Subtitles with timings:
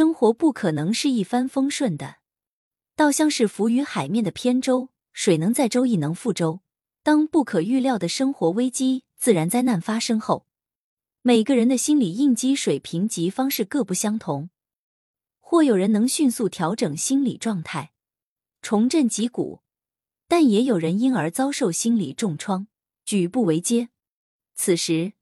[0.00, 2.20] 生活不可能是一帆风顺的，
[2.96, 6.60] 倒像是浮于海面的扁舟，水能载舟，亦能覆舟。
[7.02, 10.46] 当不可预料的生活危机、自然灾难发生后，
[11.20, 14.48] 每个人的心理应激水平及方式各不相同。
[15.38, 17.92] 或有人能迅速调整心理状态，
[18.62, 19.60] 重振脊骨，
[20.26, 22.68] 但也有人因而遭受心理重创，
[23.04, 23.90] 举步维艰。
[24.54, 25.12] 此时，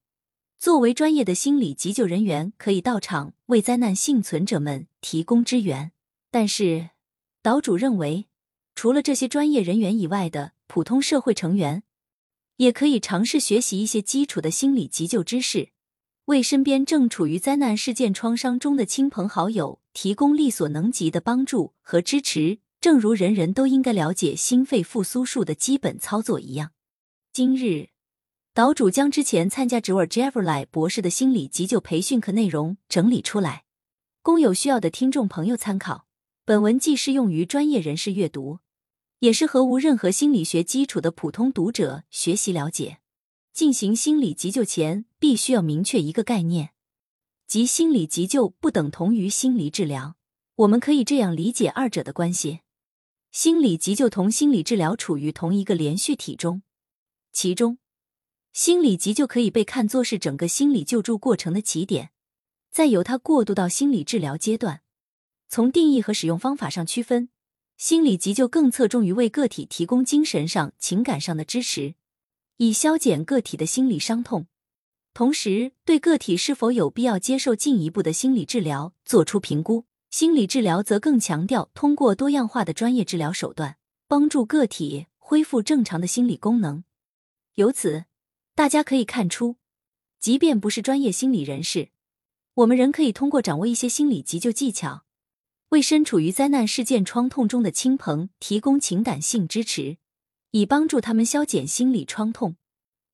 [0.59, 5.93] 作为专业的心理急救人员，可以到场为灾难幸存者们提供支援。
[6.33, 6.91] 但是，
[7.43, 8.27] 岛主认为，
[8.75, 11.85] 除了这些专业人员以外的普通社会成员，
[12.57, 15.69] 也可以尝试学习一些基础的心理急救知识。
[16.25, 26.73] 为身边正处于灾难事件创伤中的亲朋好友提供力所能及的帮助和支持，正如人人都应该了解心肺复苏术的基本操作一样。
[27.33, 27.91] 今日，
[28.59, 33.63] 岛主将之前参加 Joel Jeffrey 博士的心理急救培训课内容整理出来，
[34.21, 36.09] 供有需要的听众朋友参考。
[36.45, 38.59] 本文既适用于专业人士阅读，
[39.21, 42.99] 也适合无任何心理学基础的普通读者学习了解。
[43.53, 46.71] 进行心理急救前，必须要明确一个概念，
[47.47, 50.17] 即心理急救不等同于心理治疗。
[50.57, 52.63] 我们可以这样理解二者的关系：
[53.31, 56.63] 心理急救同心理治疗处于同一个连续体中，
[57.33, 57.79] 其中
[58.53, 62.11] 心理急救可以被看作是整个心理救助过程的起点，
[62.71, 64.83] 再由它过渡到心理治疗阶段。
[65.49, 67.29] 从定义和使用方法上区分，
[67.77, 71.95] 心理急救更侧重于为个体提供精神上、情感上的支持。
[72.57, 74.49] 以消减个体的心理伤痛，
[75.15, 79.85] 同时对个体是否有必要接受进一步的心理治疗做出评估。
[80.11, 83.77] 心理治疗则更强调通过多样化的专业治疗手段，
[84.09, 86.83] 帮助个体恢复正常的心理功能。
[87.55, 88.07] 由此，
[88.59, 89.55] 大家可以看出，
[90.19, 91.91] 即便不是专业心理人士，
[92.55, 95.05] 我们仍可以通过掌握一些心理急救技巧，
[95.69, 99.99] 为身处于灾难事件创痛中的亲朋提供情感性支持。
[100.51, 102.57] 以帮助他们消减心理创痛，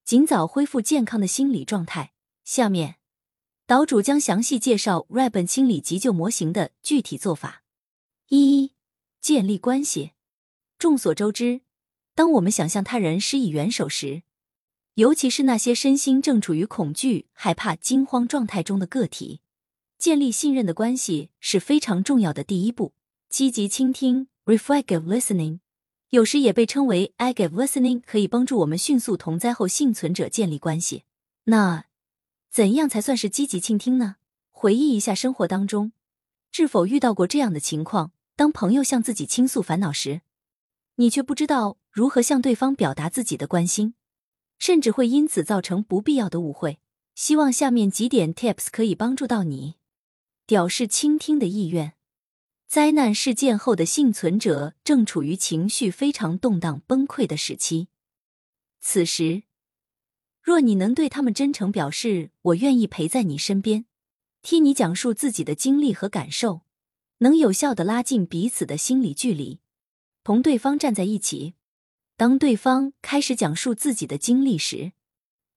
[0.03, 2.15] 尽早恢复健康的心理状态。
[2.45, 2.95] 下面，
[3.67, 7.65] 岛主将详细介绍 RABN 心理急救模型的具体做法。
[8.29, 8.73] 一、
[9.21, 10.13] 建立关系。
[10.79, 11.61] 众所周知，
[12.15, 14.23] 当我们想向他人施以援手时，
[14.95, 19.41] 尤其是那些身心正处于恐惧、害怕、惊慌状态中的个体，
[19.99, 22.95] 建立信任的关系是非常重要的第一步。
[23.29, 25.59] 积极倾听 （reflective listening）。
[26.11, 31.03] 有时也被称为 active listening，可以帮助我们迅速同灾后幸存者建立关系。
[31.47, 31.87] 那
[32.53, 34.17] 怎样才算是积极倾听呢？
[34.53, 35.91] 回忆一下生活当中，
[36.53, 40.21] 是否遇到过这样的情况：当朋友向自己倾诉烦恼时，
[40.95, 43.95] 你却不知道如何向对方表达自己的关心，
[44.65, 46.79] 甚至会因此造成不必要的误会。
[47.15, 49.75] 希望下面几点 tips 可以帮助到你，
[50.47, 51.93] 表示倾听的意愿。
[52.67, 57.89] 灾难事件后的幸存者正处于情绪非常动荡、崩溃的时期。
[58.81, 59.43] 此时，
[60.41, 63.85] 若你能对他们真诚表示“我愿意陪在你身边，
[64.41, 66.63] 替你讲述自己的经历和感受”，
[67.21, 69.61] 能有效的拉近彼此的心理距离，
[70.23, 71.53] 同对方站在一起。
[72.17, 74.93] 当对方开始讲述自己的经历时，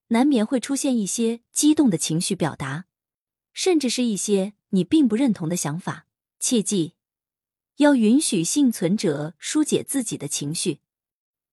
[0.07, 2.85] 难免会出现一些激动的情绪表达，
[3.53, 6.07] 甚至是一些你并不认同的想法。
[6.39, 6.93] 切记。
[7.77, 10.79] 要允许幸存者疏解自己的情绪，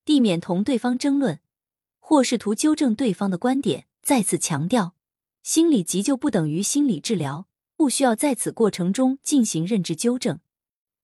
[0.05, 1.41] 避免同对方争论
[1.99, 3.87] 或试图纠正对方的观点。
[4.03, 4.95] 再次强调，
[5.43, 10.41] 心理急救不等于心理治疗，不需要在此过程中进行认知纠正。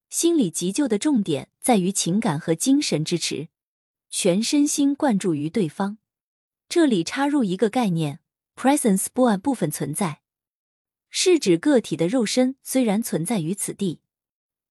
[0.09, 3.49] 心理急救的重点在于情感和精神支持，
[4.11, 5.99] 全身心灌注于对方。
[6.69, 8.21] 这里插入一个概念
[8.57, 10.21] ：presence 不按部分存在，
[11.09, 14.01] 是指个体的肉身虽然存在于此地。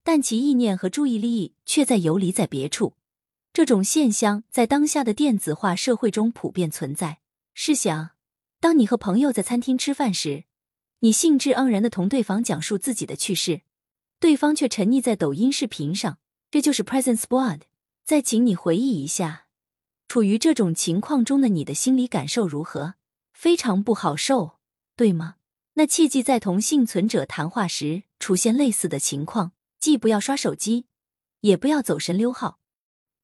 [0.04, 2.96] 但其意念和注意力却在游离在别处，
[3.54, 7.20] 这种现象在当下的电子化社会中普遍存在。
[7.54, 8.12] 试想，
[8.60, 10.46] 当你和朋友在餐厅吃饭时，
[11.00, 13.62] 你兴致盎然的同对方讲述自己的趣事，
[14.20, 16.18] 对方却沉溺在抖音视频上，
[16.50, 17.62] 这就是 presence bond。
[18.10, 19.46] 再请你回忆一下，
[20.08, 22.96] 处于这种情况中的你的心理感受如何？
[23.34, 24.58] 非常不好受，
[24.96, 25.36] 对吗？
[25.74, 29.52] 那切记在同幸存者谈话时出现类似的情况。
[29.80, 30.88] 既不要刷手机，
[31.42, 32.60] 也不要走神溜号，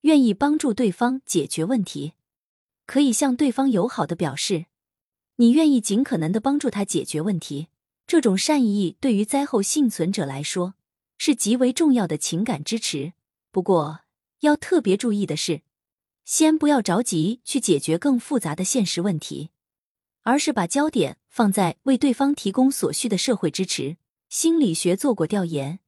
[0.01, 2.13] 愿意帮助对方解决问题，
[2.85, 4.67] 可以向对方友好的表示，
[5.37, 7.69] 你愿意尽可能的帮助他解决问题。
[8.05, 10.75] 这种善意对于灾后幸存者来说
[11.17, 13.13] 是极为重要的情感支持。
[13.51, 14.01] 不过
[14.45, 15.61] 要特别注意的是，
[16.23, 19.49] 先不要着急去解决更复杂的现实问题，
[20.21, 23.97] 而是把焦点放在为对方提供所需的社会支持。
[24.29, 25.79] 心理学做过调研，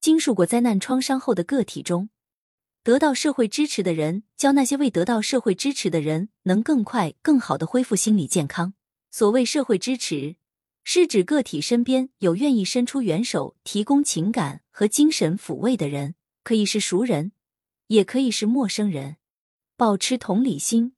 [0.00, 2.10] 经受过灾难创伤后的个体中，
[2.82, 8.74] 得到社会支持的人，教那些未得到社会支持的人，能更快、更好的恢复心理健康。
[9.10, 10.36] 所谓社会支持，
[10.82, 17.32] 是指个体身边有愿意伸出援手、提供情感和精神抚慰的人，可以是熟人，
[17.94, 19.16] 也可以是陌生人。
[19.76, 20.94] 保持同理心。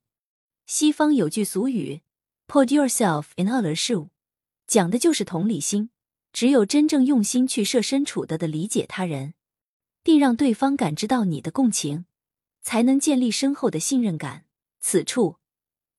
[0.65, 2.01] 西方有句俗语
[2.47, 4.09] ：“Put yourself in other's shoes，
[4.67, 5.89] 讲的就是同理心。
[6.33, 9.33] 只有真正用心去设身处地的理解他人，
[10.03, 12.05] 并让对方感知到你的共情，
[12.61, 14.45] 才能建立深厚的信任感。
[14.79, 15.37] 此处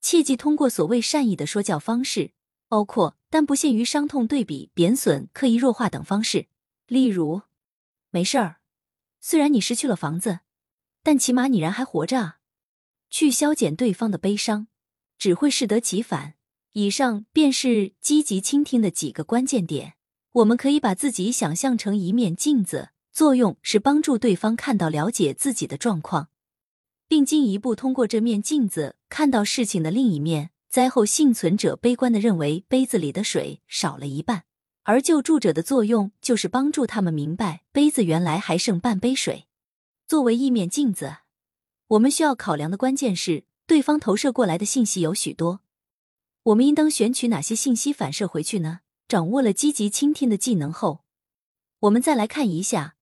[0.00, 2.30] 切忌通过所谓善意的说教方式，
[2.68, 6.46] 包括但不限于伤痛对比、贬损、刻意弱化等方式。
[6.86, 7.42] 例如，
[8.10, 8.60] 没事儿，
[9.20, 10.40] 虽然你失去了房子，
[11.08, 12.36] 但起码你人还活着啊。
[13.08, 14.66] 去消减对方的悲伤，
[15.16, 16.34] 只会适得其反。
[16.72, 19.94] 以上便是积极倾听的几个关键点。
[20.32, 26.28] 我们可以把自己想象成一面镜子，作用是帮助对方看到、了解自己的状况，
[27.08, 30.50] 并进一步通过这面镜子看到事情的另一面。
[30.68, 34.44] 灾后幸存者悲观的认为杯子里的水少了一半，
[34.82, 39.46] 而救助者的作用就是帮助他们明白杯子原来还剩半杯水。
[40.08, 41.18] 作为一面镜子，
[41.88, 45.60] 我们需要考量的关键是对方投射过来的信息有许多，
[46.44, 48.80] 我们应当选取哪些信息反射回去呢？
[49.06, 51.04] 掌握了积极倾听的技能后，
[51.80, 52.96] 我们再来看一下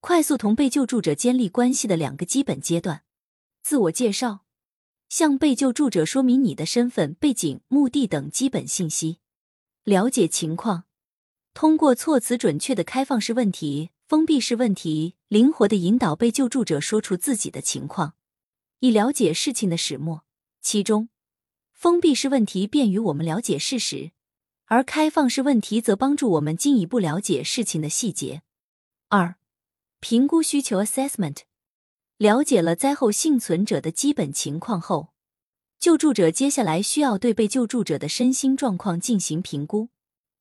[0.00, 3.04] 快速同被救助者建立关系的两个基本阶段：
[3.62, 4.44] 自我介绍，
[5.08, 9.20] 向被救助者说明你的身份、背景、目的等基本信息；
[9.84, 10.84] 了解情况，
[11.54, 18.14] 通过措辞准确的开放式问题、封闭式问题，灵活的引导被救助者说出自己的情况，
[18.80, 20.24] 以了解事情的始末。
[20.60, 21.10] 其中，
[21.72, 24.10] 封闭式问题便于我们了解事实。
[24.64, 28.42] 而开放式问题则帮助我们进一步了解事情的细节。
[29.10, 29.36] 二、
[30.00, 31.42] 评估需求 （assessment）。
[32.16, 35.12] 了解了灾后幸存者的基本情况后，
[35.78, 39.90] 救助者接下来需要对被救助者的身心状况进行评估，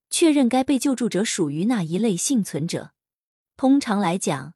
[0.09, 2.93] 确认该被救助者属于哪一类幸存者。
[3.59, 4.53] 通常来讲，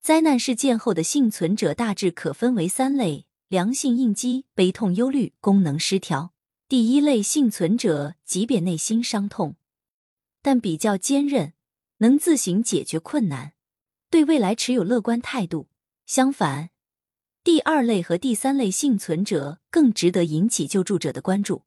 [0.00, 6.32] 灾难事件后的幸存者大致可分为三类：良性应激、悲痛、忧虑、功能失调。
[6.68, 9.56] 第一类幸存者，即便内心伤痛，
[10.42, 11.54] 但比较坚韧，
[11.96, 13.54] 能自行解决困难，
[14.10, 15.66] 对未来持有乐观态度。
[16.06, 16.70] 相反，
[17.42, 21.64] 第二类和第三类幸存者更值得引起救助者的关注。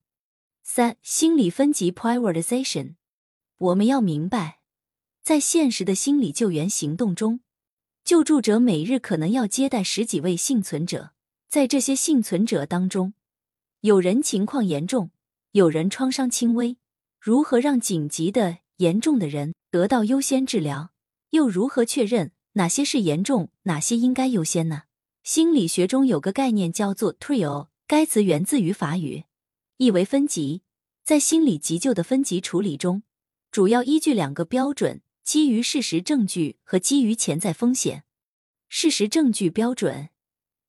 [0.63, 2.95] 三、心理分级 （prioritization）。
[3.57, 4.58] 我们要明白，
[5.24, 7.42] 在现实的心理救援行动中，
[8.04, 11.12] 救助者每日可能要接待十几位幸存者，
[11.48, 13.13] 在这些幸存者当中。
[13.81, 15.12] 有人情况严重，
[15.51, 16.77] 有人创伤轻微。
[17.19, 20.92] 如何让紧急的、严重的人得到优先治疗？
[21.31, 24.83] 又如何确认哪些是严重，哪些应该优先呢？
[25.24, 29.25] 心理学中有个概念叫做 “trio”，该词源自于法语，
[29.77, 30.63] 意为分级。
[31.04, 33.04] 在心理急救的分级处理中，
[33.51, 38.03] 主要依据两个标准：基于事实证据和基于潜在风险。
[38.67, 40.09] 事实证据标准。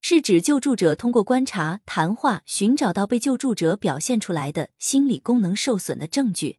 [0.03, 6.59] 是指救助者通过观察、谈话寻找到被救助者表现出来的心理功能受损的证据，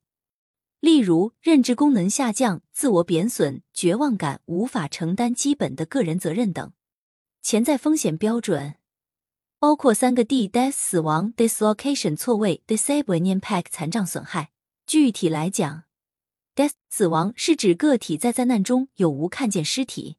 [0.80, 6.74] 例如认知功能下降、自我贬损、绝望感、无法承担基本的个人责任等。
[7.44, 8.78] 潜在风险标准
[9.60, 14.50] 包括三个 D：death 死亡、dislocation 错位、disabling impact 残障损害。
[14.88, 15.84] 具体来讲
[16.56, 20.18] ，death 死亡是指个体在灾难中有无看见尸体。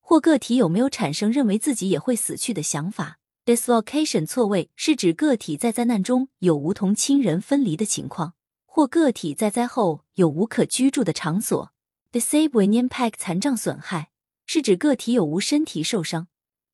[0.00, 8.34] 或个体有没有产生认为自己也会死去的想法？Dislocation 错位是指个体在灾难中有无同亲人分离的情况，
[8.66, 11.72] 或个体在灾后有无可居住的场所。
[12.12, 14.10] Disabling impact 残障损害
[14.46, 16.26] 是指个体有无身体受伤，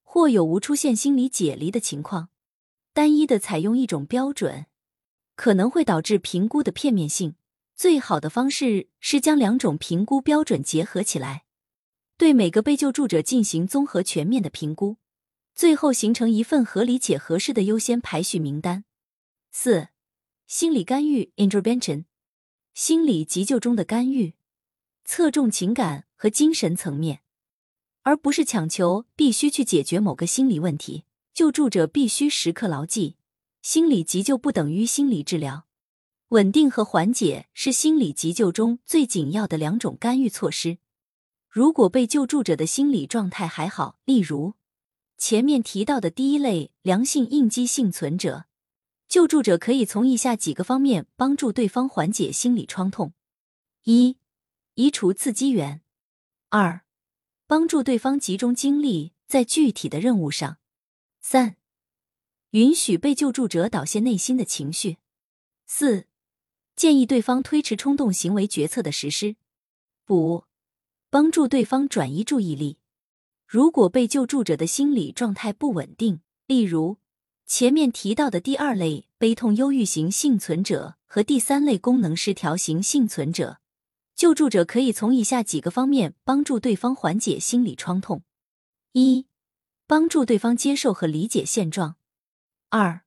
[0.02, 2.30] 或有无出现心理解离的情况。
[2.94, 4.64] 单一的采用一种标准，
[5.34, 7.34] 可能会导致评估的片面性。
[7.76, 11.44] 最好的方式是将两种评估标准结合起来。
[12.16, 14.96] 对每个被救助者进行综合全面的评估，
[15.54, 18.84] 最后形成一份合理且合适的优先排序名单。
[19.52, 19.88] 四、
[20.46, 22.06] 心理干预 （intervention），
[22.72, 24.32] 心理急救中的干预，
[25.04, 27.20] 侧重情感和精神层面，
[28.00, 31.04] 而不是强求必须去解决某个心理问题。
[31.34, 33.16] 救助者必须时刻牢记，
[33.60, 35.65] 心理急救不等于心理治疗，
[36.30, 40.78] 稳定和缓解是心理急救中最紧要的两种干预措施。
[41.48, 44.54] 如果被救助者的心理状态还好，例如
[45.16, 48.46] 前面提到的第一类良性应激幸存者，
[49.06, 53.14] 救助者可以从以下几个方面帮助对方缓解心理创痛：
[53.84, 54.18] 一、
[54.74, 55.80] 移除刺激源。
[56.48, 56.84] 二、
[57.46, 60.58] 帮助对方集中精力在具体的任务上。
[61.20, 61.56] 三、
[62.50, 64.98] 允许被救助者导泄内心的情绪。
[65.66, 66.06] 四、
[66.76, 69.36] 建议对方推迟冲动行为决策的实施。
[70.08, 70.44] 五、
[71.10, 72.78] 帮助对方转移注意力。
[73.46, 76.98] 如果被救助者的心理状态不稳定，例如
[77.46, 83.60] 前面提到的第二类悲痛忧郁型幸存者和第三类功能失调型幸存者，
[84.14, 88.22] 救助者可以从以下几个方面帮助对方缓解心理创痛：
[88.92, 89.26] 一、
[89.86, 91.94] 帮助对方接受和理解现状；
[92.68, 93.05] 二、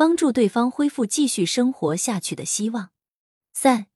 [0.00, 2.86] 帮助对方恢复继续生活下去的希望；
[3.52, 3.88] 三、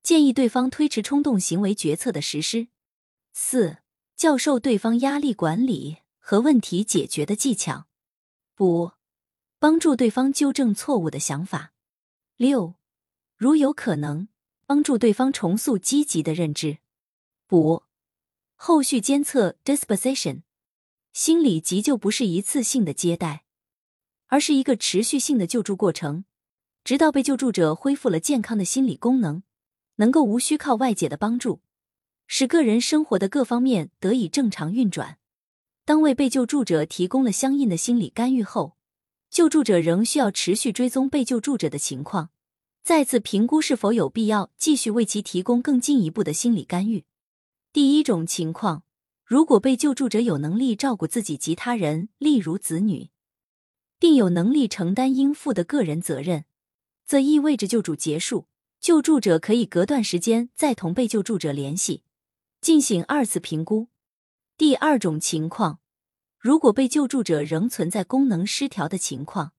[0.00, 2.68] 建议对方推迟冲动行为决策的实施；
[3.32, 3.78] 四。
[4.14, 7.88] 教授对方压力管理和问题解决的技巧。
[8.60, 8.92] 五、
[9.58, 11.72] 帮助对方纠正错误的想法。
[12.36, 12.76] 六、
[13.36, 14.28] 如有可能，
[14.64, 16.78] 帮助对方重塑积极的认知。
[17.50, 17.82] 五、
[18.54, 20.42] 后续监测 disposition。
[21.12, 23.45] 心理急救不是一次性的接待，
[24.26, 26.24] 而是一个持续性的救助过程，
[26.84, 29.42] 直到被救助者恢复了健康的心理功能，
[29.96, 31.60] 能够无需靠外界的帮助。
[32.26, 35.18] 使个人生活的各方面得以正常运转。
[35.84, 38.76] 当为被救助者提供了相应的心理干预后，
[39.30, 42.30] 救助者仍需要持续追踪被救助者的情况，
[42.82, 47.04] 再次评估是否有必要继续为其提供更进一步的心理干预。
[47.72, 48.82] 第一种情况，
[49.24, 53.10] 如果被救助者有能力照顾自己及他人，例如子女，
[53.98, 56.44] 并有能力承担应负的个人责任，
[57.04, 58.46] 则意味着救助结束，
[58.80, 62.02] 救助者可以隔段时间再同被救助者联系。
[62.60, 63.88] 进行二次评估。
[64.56, 65.78] 第二种情况，
[66.38, 69.52] 如果被救助者仍存在功能失调的情况，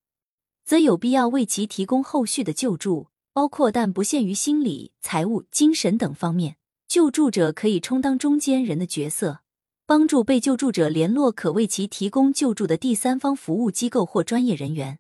[0.66, 6.58] 则有必要为其提供后续的救助，包括但不限于心理、财务、精神等方面。
[6.88, 9.42] 救助者可以充当中间人的角色，
[9.88, 15.00] 帮助被救助者联络可为其提供救助的第三方服务机构或专业人员。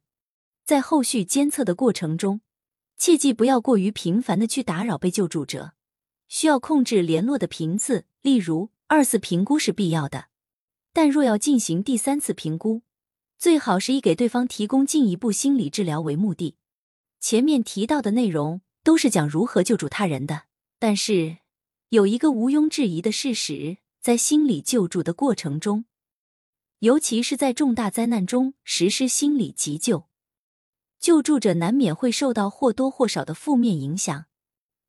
[0.64, 2.40] 在后续监测的过程中，
[2.98, 5.74] 切记不要过于频繁的去打扰被救助者。
[6.30, 10.30] 需要控制联络的频次，例如二次评估是必要的，
[10.94, 12.84] 但若要进行第三次评估，
[13.38, 16.56] 最好是以给对方提供进一步心理治疗为目的。
[17.20, 20.44] 前面提到的内容都是讲如何救助他人的，
[20.80, 21.40] 但是
[21.90, 25.84] 有一个毋庸置疑的事实，在心理救助的过程中，
[26.80, 30.08] 尤其是在重大灾难中实施心理急救，
[30.98, 34.28] 救助者难免会受到或多或少的负面影响。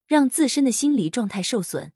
[0.06, 1.90] 让自身的心理状态受损，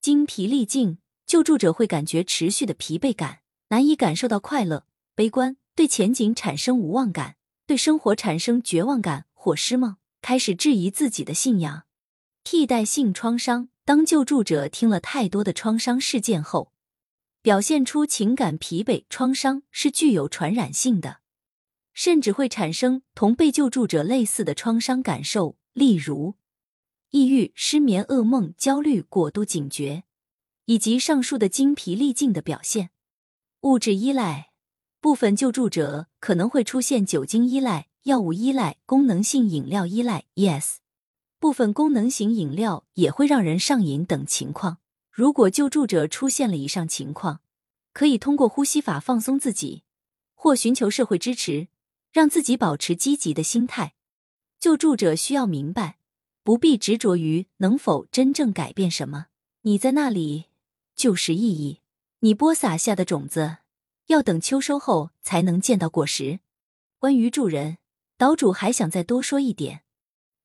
[0.00, 11.84] 精疲力尽，救助者会感觉持续的疲惫感，难以感受到快乐，悲观，对前景产生无望感，对生活产生绝望感或失望，开始质疑自己的信仰。
[12.44, 16.72] 替代性创伤，当救助者听了太多的创伤事件后，
[17.40, 19.06] 表现出情感疲惫。
[19.08, 21.20] 创伤是具有传染性的，
[21.94, 26.34] 甚至会产生同被救助者类似的创伤感受，例如。
[27.12, 30.04] 抑郁、失眠、噩梦、焦虑、过度警觉，
[30.66, 32.90] 以及上述的精疲力尽的表现。
[33.62, 34.50] 物质依赖，
[35.00, 40.24] 部分救助者可能会出现酒精依赖、药物依赖、功能性饮料依赖。
[40.34, 40.76] Yes，
[41.38, 44.78] 部分功能型饮料也会让人上瘾等情况。
[45.10, 47.40] 如果救助者出现了以上情况，
[47.92, 49.84] 可以通过呼吸法放松自己，
[50.34, 51.68] 或寻求社会支持，
[52.12, 53.94] 让自己保持积极的心态。
[54.58, 55.98] 救助者需要明白。
[56.42, 59.28] 不必执着于能否真正改变什么，
[59.62, 60.48] 你在那里
[60.94, 61.80] 就是意义。
[62.20, 63.60] 你播撒下的种子，
[64.08, 66.40] 要等秋收后才能见到果实。
[66.98, 67.78] 关于助人，
[68.18, 69.83] 岛主还想再多说一点：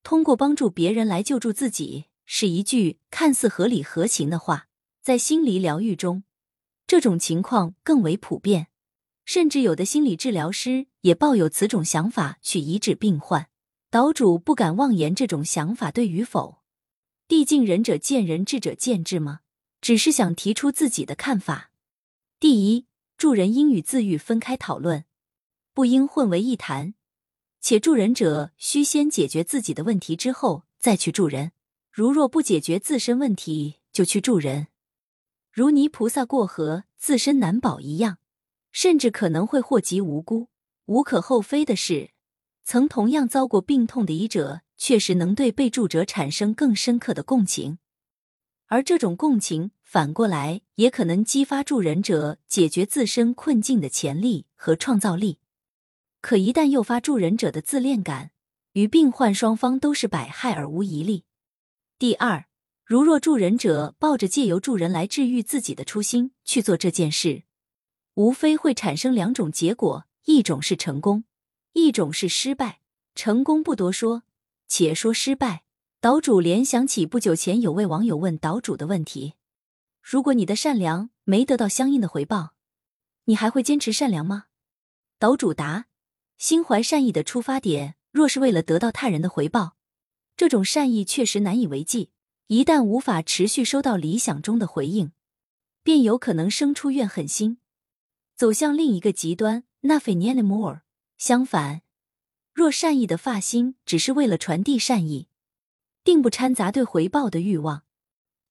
[0.04, 4.68] 通过帮助别人来救助自己，是一句看似合理合情的话。
[5.02, 6.24] 在心理疗愈中，
[6.86, 8.68] 这种情况更为普遍，
[9.26, 13.50] 甚至有的心理治疗师也抱有此种想法去医治病患。
[13.90, 16.60] 岛主不敢妄言这种想法对与否，
[17.28, 19.40] 毕竟仁者见仁，智者见智吗？
[19.82, 21.72] 只是想提出自己的看法。
[22.40, 22.86] 第一，
[23.18, 25.06] 助人应与自愈分开讨论，
[25.74, 26.94] 不应混为一谈。
[27.62, 31.52] 且助人者需先解决自己的问题之后再去助人。
[31.92, 34.68] 如若不解决自身问题就去助人，
[35.52, 38.20] 如泥菩萨过河，自身难保一样，
[38.72, 40.48] 甚至可能会祸及无辜。
[40.86, 42.12] 无可厚非的是。
[42.64, 47.80] 曾同样遭过病痛的医者，确实能对被助者产生更深刻的共情，
[48.68, 55.40] 而这种共情反过来也可能激发助人者解决自身困境的潜力和创造力。
[56.22, 58.32] 可一旦诱发助人者的自恋感，
[58.74, 61.26] 与病患双方都是百害而无一利。
[61.98, 62.46] 第二，
[62.86, 67.44] 如若助人者抱着借由助人来治愈自己的初心去做这件事，
[68.16, 71.24] 无非会产生两种结果：一种是成功，
[71.74, 72.82] 一种是失败。
[73.16, 74.24] 成功不多说，
[74.68, 75.64] 且说失败。
[76.00, 79.34] 岛主联想起不久前有位网友问岛主的问题：
[80.02, 82.54] 如果你的善良没得到相应的回报，
[83.26, 84.46] 你还会坚持善良吗？
[85.18, 85.88] 岛主答：
[86.40, 89.76] 心怀善意的出发点，若是为了得到他人的回报，
[90.38, 92.12] 这种善意确实难以为继。
[92.48, 95.12] 一旦无法持续收到理想中的回应，
[95.84, 97.58] 便有可能生出怨恨心，
[98.38, 99.66] 走向另一个极端。
[99.82, 100.82] Nothing anymore。
[101.18, 101.82] 相反，
[102.54, 105.28] 若善意的发心只是为了传递善意。
[106.06, 107.84] 并不掺杂对回报的欲望，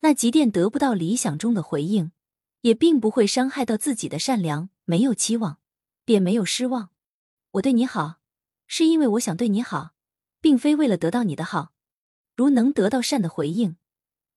[0.00, 2.12] 那即便得不到理想中的回应，
[2.60, 4.68] 也并不会伤害到自己的善良。
[4.84, 5.58] 没有期望，
[6.04, 6.90] 便没有失望。
[7.52, 8.20] 我对你好，
[8.66, 9.90] 是因为我想对你好，
[10.40, 11.72] 并非为了得到你的好。
[12.36, 13.76] 如能得到善的回应，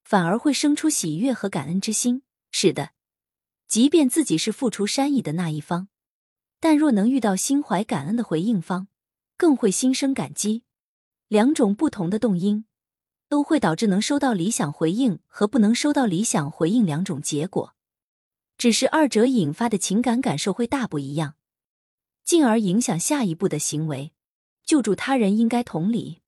[0.04, 2.24] 反而会生出喜悦和感恩之心。
[2.52, 2.92] 是的，
[3.68, 5.90] 即便自己是付出善意的那一方，
[6.60, 8.88] 但若能遇到心怀感恩的回应方，
[9.38, 10.64] 更会心生感激。
[11.28, 12.66] 两种不同的动因。
[13.28, 17.76] 都会导致能收到理想回应和不能收到理想回应两种结果，
[18.58, 21.36] 只是二者引发的情感感受会大不一样，
[22.32, 24.14] 进而影响下一步的行为。
[24.64, 26.22] 救助他人应该同理，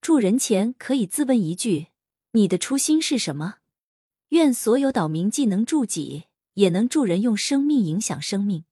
[0.00, 1.88] 助人前可以自问一句：
[2.30, 3.56] 你的初心是什么？
[4.30, 8.64] 愿所有岛民既能助己，也能助人，用生命影响生命。